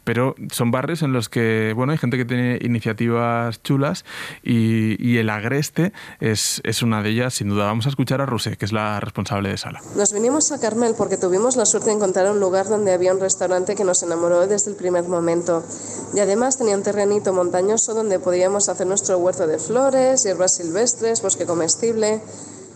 Pero 0.04 0.34
son 0.50 0.70
barrios 0.70 1.02
en 1.02 1.12
los 1.12 1.28
que, 1.28 1.72
bueno, 1.74 1.92
hay 1.92 1.98
gente 1.98 2.16
que 2.16 2.24
tiene 2.24 2.58
iniciativas 2.62 3.62
chulas 3.62 4.04
y, 4.42 5.16
el 5.22 5.28
Agreste 5.30 5.92
es, 6.20 6.60
es, 6.64 6.82
una 6.82 7.02
de 7.02 7.10
ellas, 7.10 7.34
sin 7.34 7.48
duda. 7.48 7.66
Vamos 7.66 7.86
a 7.86 7.90
escuchar 7.90 8.20
a 8.20 8.26
Ruse, 8.26 8.56
que 8.56 8.64
es 8.64 8.72
la 8.72 8.98
responsable 8.98 9.50
de 9.50 9.58
sala. 9.58 9.80
Nos 9.96 10.12
vinimos 10.12 10.50
a 10.52 10.58
Carmel 10.58 10.94
porque 10.96 11.16
tuvimos 11.16 11.56
la 11.56 11.66
suerte 11.66 11.90
de 11.90 11.96
encontrar 11.96 12.30
un 12.30 12.40
lugar 12.40 12.68
donde 12.68 12.92
había 12.92 13.12
un 13.12 13.20
restaurante 13.20 13.74
que 13.74 13.84
nos 13.84 14.02
enamoró 14.02 14.46
desde 14.46 14.70
el 14.70 14.76
primer 14.76 15.04
momento. 15.04 15.62
Y 16.14 16.20
además 16.20 16.58
tenía 16.58 16.76
un 16.76 16.82
terrenito 16.82 17.32
montañoso 17.32 17.94
donde 17.94 18.18
podíamos 18.18 18.68
hacer 18.68 18.86
nuestro 18.86 19.18
huerto 19.18 19.46
de 19.46 19.58
flores, 19.58 20.24
hierbas 20.24 20.54
silvestres, 20.56 21.22
bosque 21.22 21.46
comestible. 21.46 22.20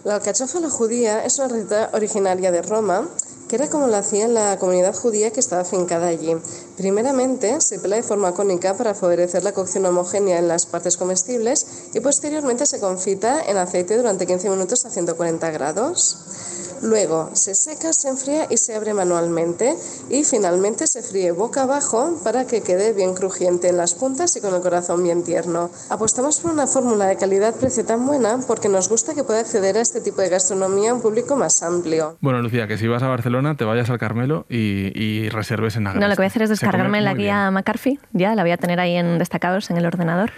La 0.04 0.16
alcachofa 0.16 0.60
la 0.60 0.70
judía 0.70 1.24
es 1.24 1.38
una 1.38 1.48
receta 1.48 1.90
originaria 1.92 2.52
de 2.52 2.62
Roma 2.62 3.08
que 3.48 3.56
era 3.56 3.70
como 3.70 3.86
lo 3.86 3.96
hacía 3.96 4.28
la 4.28 4.58
comunidad 4.58 4.94
judía 4.94 5.30
que 5.30 5.40
estaba 5.40 5.62
afincada 5.62 6.08
allí. 6.08 6.36
Primeramente 6.76 7.60
se 7.60 7.78
pela 7.78 7.96
de 7.96 8.02
forma 8.02 8.32
cónica 8.32 8.76
para 8.76 8.94
favorecer 8.94 9.44
la 9.44 9.52
cocción 9.52 9.86
homogénea 9.86 10.38
en 10.38 10.48
las 10.48 10.66
partes 10.66 10.96
comestibles 10.96 11.66
y 11.94 12.00
posteriormente 12.00 12.66
se 12.66 12.80
confita 12.80 13.40
en 13.42 13.56
aceite 13.56 13.96
durante 13.96 14.26
15 14.26 14.50
minutos 14.50 14.84
a 14.84 14.90
140 14.90 15.50
grados. 15.50 16.55
Luego 16.82 17.30
se 17.34 17.54
seca, 17.54 17.92
se 17.92 18.08
enfría 18.08 18.46
y 18.50 18.56
se 18.56 18.74
abre 18.74 18.94
manualmente 18.94 19.76
y 20.10 20.24
finalmente 20.24 20.86
se 20.86 21.02
fríe 21.02 21.32
boca 21.32 21.62
abajo 21.62 22.20
para 22.24 22.46
que 22.46 22.62
quede 22.62 22.92
bien 22.92 23.14
crujiente 23.14 23.68
en 23.68 23.76
las 23.76 23.94
puntas 23.94 24.36
y 24.36 24.40
con 24.40 24.54
el 24.54 24.60
corazón 24.60 25.02
bien 25.02 25.24
tierno. 25.24 25.70
Apostamos 25.90 26.40
por 26.40 26.52
una 26.52 26.66
fórmula 26.66 27.06
de 27.06 27.16
calidad-precio 27.16 27.84
tan 27.84 28.06
buena 28.06 28.38
porque 28.46 28.68
nos 28.68 28.88
gusta 28.88 29.14
que 29.14 29.24
pueda 29.24 29.40
acceder 29.40 29.76
a 29.76 29.80
este 29.80 30.00
tipo 30.00 30.20
de 30.20 30.28
gastronomía 30.28 30.90
a 30.90 30.94
un 30.94 31.00
público 31.00 31.36
más 31.36 31.62
amplio. 31.62 32.16
Bueno, 32.20 32.40
Lucía, 32.42 32.66
que 32.66 32.78
si 32.78 32.86
vas 32.86 33.02
a 33.02 33.08
Barcelona 33.08 33.56
te 33.56 33.64
vayas 33.64 33.90
al 33.90 33.98
Carmelo 33.98 34.46
y, 34.48 35.28
reserves 35.30 35.76
en 35.76 35.86
Agreste. 35.86 36.00
No, 36.00 36.08
lo 36.08 36.14
que 36.14 36.20
voy 36.20 36.26
a 36.26 36.28
hacer 36.28 36.42
es 36.42 36.50
descargarme 36.50 37.00
la 37.00 37.14
guía 37.14 37.50
McCarthy, 37.50 37.98
ya 38.12 38.34
la 38.34 38.42
voy 38.42 38.52
a 38.52 38.56
tener 38.56 38.80
ahí 38.80 38.96
en 38.96 39.18
destacados 39.18 39.70
en 39.70 39.76
el 39.76 39.86
ordenador 39.86 40.30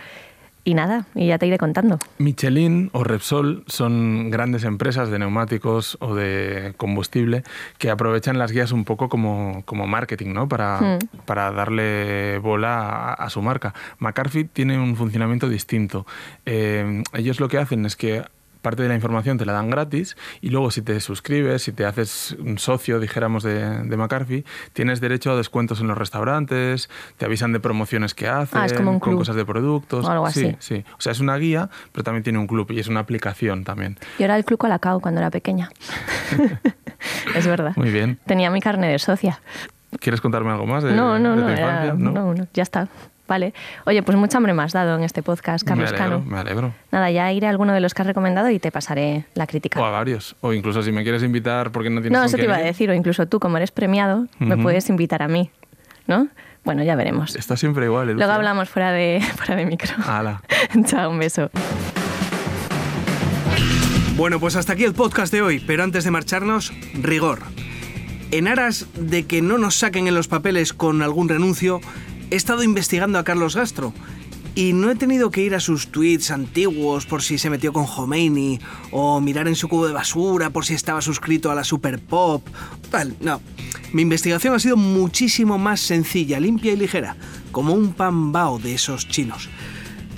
y 0.65 0.75
nada, 0.75 1.07
y 1.15 1.29
ya 1.29 1.39
te 1.39 1.47
iré 1.47 1.59
contando. 1.59 1.99
Michelin 2.19 2.91
o 2.93 3.05
Repsol 3.05 3.65
son 3.67 4.31
grandes 4.31 4.65
empresas 4.65 5.11
de 5.11 5.19
neumáticos 5.19 5.97
o 6.01 6.15
de 6.15 6.75
combustible 6.77 7.45
que 7.79 7.91
aprovechan 7.91 8.39
las 8.39 8.53
guías 8.53 8.73
un 8.73 8.85
poco 8.85 9.09
como, 9.09 9.63
como 9.65 9.87
marketing, 9.87 10.33
¿no? 10.33 10.49
Para, 10.49 10.81
hmm. 10.81 10.99
para 11.25 11.53
darle 11.53 12.39
bola 12.39 13.13
a, 13.13 13.31
su 13.31 13.43
marca. 13.43 13.75
McCarthy 13.99 14.45
tiene 14.45 14.79
un 14.79 14.97
funcionamiento 14.97 15.49
distinto. 15.49 16.07
Eh, 16.45 17.03
ellos 17.15 17.41
lo 17.41 17.49
que 17.49 17.59
hacen 17.59 17.87
es 17.87 17.97
que 17.97 18.25
parte 18.63 18.83
de 18.83 18.89
la 18.89 18.95
información 18.95 19.39
te 19.39 19.45
la 19.45 19.53
dan 19.53 19.71
gratis 19.71 20.17
y 20.41 20.51
luego 20.51 20.71
si 20.71 20.83
te 20.83 21.01
suscribes, 21.01 21.63
si 21.63 21.73
te 21.73 21.85
haces 21.85 22.37
un 22.39 22.59
socio, 22.59 23.01
dijéramos, 23.01 23.43
de, 23.43 23.83
de 23.85 23.97
McCarthy, 23.97 24.45
tienes 24.73 25.01
derecho 25.01 25.33
a 25.33 25.37
descuentos 25.37 25.81
en 25.81 25.89
los 25.89 25.99
restaurantes, 25.99 26.91
te 27.17 27.25
avisan 27.25 27.53
de 27.53 27.61
promociones 27.61 28.15
que 28.15 28.29
hacen, 28.29 28.61
ah, 28.61 28.99
con 29.01 29.17
cosas 29.17 29.37
de 29.37 29.45
productos. 29.45 30.05
O 30.05 30.11
algo 30.11 30.27
así. 30.27 30.57
Sí, 30.59 30.77
sí. 30.77 30.85
O 30.97 31.01
sea, 31.01 31.13
es 31.13 31.21
una 31.21 31.37
guía, 31.37 31.71
pero 31.93 32.05
también 32.05 32.23
tiene 32.23 32.39
un 32.39 32.47
club 32.47 32.71
y 32.71 32.81
es 32.81 32.89
una 32.89 33.01
aplicación 33.01 33.65
también. 33.65 33.99
Yo 34.19 34.25
era 34.25 34.37
el 34.37 34.45
club 34.45 34.59
Colacao 34.59 35.01
cuando 35.01 35.21
era 35.21 35.31
pequeña. 35.31 35.71
es 37.35 37.47
verdad. 37.47 37.73
Muy 37.77 37.91
bien. 37.91 38.19
Tenía 38.27 38.51
mi 38.51 38.61
carne 38.61 38.89
de 38.89 38.99
socia. 38.99 39.41
¿Quieres 40.01 40.21
contarme 40.21 40.51
algo 40.51 40.67
más 40.67 40.83
de, 40.83 40.93
no, 40.93 41.19
no, 41.19 41.35
de 41.35 41.43
no, 41.43 41.51
infancia? 41.51 41.95
no, 41.95 42.35
no, 42.35 42.47
ya 42.53 42.63
está. 42.63 42.89
Vale. 43.29 43.53
Oye, 43.85 44.03
pues 44.03 44.17
mucha 44.17 44.39
hambre 44.39 44.55
me 44.55 44.63
has 44.63 44.73
dado 44.73 44.97
en 44.97 45.05
este 45.05 45.23
podcast, 45.23 45.65
Carlos 45.65 45.93
me 45.93 45.97
alegro, 45.99 46.19
Cano. 46.19 46.25
Me 46.31 46.39
alegro. 46.39 46.75
Nada, 46.91 47.11
ya 47.11 47.31
iré 47.31 47.47
a 47.47 47.51
alguno 47.51 47.75
de 47.75 47.81
los 47.81 47.93
que 47.93 48.03
has 48.03 48.09
recomendado 48.09 48.49
y 48.49 48.59
te 48.59 48.73
pasaré 48.73 49.27
la 49.35 49.47
crítica. 49.47 49.81
O 49.81 49.85
a 49.85 49.91
varios. 49.91 50.35
O 50.41 50.55
incluso 50.55 50.83
si 50.83 50.91
me 50.93 51.03
quieres 51.03 51.23
invitar 51.23 51.71
porque 51.71 51.91
no 51.91 52.01
tienes 52.01 52.19
No, 52.19 52.25
eso 52.25 52.39
te 52.39 52.45
iba 52.45 52.57
a 52.57 52.61
decir. 52.61 52.89
O 52.91 52.95
incluso 52.95 53.29
tú, 53.29 53.39
como 53.39 53.59
eres 53.59 53.71
premiado, 53.71 54.27
me 54.39 54.57
puedes 54.57 54.89
invitar 54.89 55.23
a 55.23 55.29
mí. 55.29 55.51
¿No? 56.07 56.29
Bueno, 56.65 56.83
ya 56.83 56.97
veremos. 56.97 57.37
Está 57.37 57.57
siempre 57.57 57.85
igual. 57.85 58.13
Luego 58.15 58.33
hablamos 58.33 58.71
fuera 58.71 58.93
de, 58.93 59.23
fuera 59.37 59.57
de 59.57 59.67
micro. 59.67 59.95
Hala. 60.07 60.43
Chao, 60.87 61.11
un 61.11 61.19
beso. 61.19 61.51
Bueno, 64.17 64.41
pues 64.41 64.57
hasta 64.57 64.73
aquí 64.73 64.85
el 64.85 64.95
podcast 64.95 65.33
de 65.33 65.43
hoy, 65.43 65.61
pero 65.61 65.85
antes 65.85 66.05
de 66.05 66.11
marcharnos, 66.11 66.73
rigor. 66.95 67.41
En 68.31 68.49
aras 68.49 68.87
de 68.95 69.27
que 69.27 69.41
no 69.43 69.59
nos 69.59 69.77
saquen 69.77 70.09
en 70.09 70.15
los 70.15 70.29
papeles 70.29 70.73
con 70.73 71.03
algún 71.03 71.29
renuncio, 71.29 71.81
he 72.31 72.37
estado 72.37 72.63
investigando 72.63 73.19
a 73.19 73.25
Carlos 73.25 73.57
Gastro 73.57 73.93
y 74.55 74.73
no 74.73 74.91
he 74.91 74.97
tenido 74.97 75.31
que 75.31 75.43
ir 75.43 75.55
a 75.55 75.61
sus 75.61 75.89
tweets 75.89 76.33
antiguos 76.33 77.07
por 77.07 77.23
si 77.23 77.39
se 77.39 77.49
metió 77.49 77.73
con 77.73 77.87
Khomeini 77.87 78.59
o 78.91 79.21
mirar 79.21 79.47
en 79.47 79.55
su 79.55 79.69
cubo 79.69 79.87
de 79.87 79.93
basura 79.93 80.51
por 80.51 80.65
si 80.65 80.75
estaba 80.75 81.01
suscrito 81.01 81.51
a 81.51 81.55
la 81.55 81.63
Super 81.63 82.01
Pop. 82.01 82.45
Tal, 82.91 83.15
no. 83.21 83.41
Mi 83.93 84.03
investigación 84.03 84.55
ha 84.55 84.59
sido 84.59 84.77
muchísimo 84.77 85.59
más 85.59 85.81
sencilla, 85.81 86.41
limpia 86.41 86.73
y 86.73 86.77
ligera, 86.77 87.17
como 87.53 87.73
un 87.73 87.93
pan 87.93 88.33
bao 88.33 88.59
de 88.59 88.75
esos 88.75 89.07
chinos. 89.07 89.49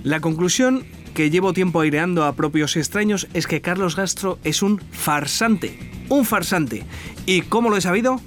La 0.04 0.20
conclusión 0.20 0.86
que 1.12 1.28
llevo 1.28 1.52
tiempo 1.52 1.80
aireando 1.80 2.24
a 2.24 2.34
propios 2.34 2.76
extraños 2.76 3.28
es 3.34 3.46
que 3.46 3.60
Carlos 3.60 3.94
Gastro 3.94 4.38
es 4.42 4.62
un 4.62 4.80
farsante. 4.90 5.78
Un 6.08 6.24
farsante. 6.24 6.84
¿Y 7.26 7.42
cómo 7.42 7.68
lo 7.68 7.76
he 7.76 7.82
sabido? 7.82 8.20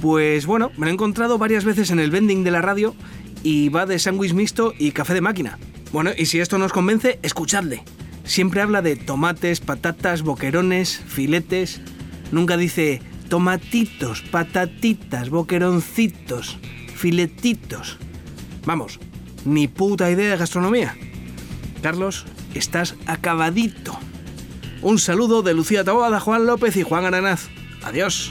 Pues 0.00 0.46
bueno, 0.46 0.70
me 0.76 0.86
lo 0.86 0.90
he 0.90 0.94
encontrado 0.94 1.38
varias 1.38 1.64
veces 1.64 1.90
en 1.90 1.98
el 1.98 2.12
vending 2.12 2.44
de 2.44 2.52
la 2.52 2.62
radio 2.62 2.94
y 3.42 3.68
va 3.68 3.86
de 3.86 3.98
sándwich 3.98 4.34
mixto 4.34 4.74
y 4.78 4.92
café 4.92 5.14
de 5.14 5.20
máquina. 5.20 5.58
Bueno, 5.92 6.10
y 6.16 6.26
si 6.26 6.40
esto 6.40 6.58
nos 6.58 6.72
convence, 6.72 7.18
escuchadle. 7.22 7.82
Siempre 8.24 8.60
habla 8.60 8.82
de 8.82 8.96
tomates, 8.96 9.60
patatas, 9.60 10.22
boquerones, 10.22 10.98
filetes. 11.06 11.80
Nunca 12.30 12.56
dice 12.56 13.00
tomatitos, 13.28 14.22
patatitas, 14.22 15.30
boqueroncitos, 15.30 16.58
filetitos. 16.94 17.98
Vamos, 18.66 19.00
ni 19.44 19.66
puta 19.68 20.10
idea 20.10 20.30
de 20.30 20.36
gastronomía. 20.36 20.94
Carlos, 21.82 22.26
estás 22.54 22.96
acabadito. 23.06 23.98
Un 24.82 24.98
saludo 24.98 25.42
de 25.42 25.54
Lucía 25.54 25.84
Taboada, 25.84 26.20
Juan 26.20 26.46
López 26.46 26.76
y 26.76 26.82
Juan 26.82 27.04
Aranaz. 27.04 27.48
Adiós. 27.82 28.30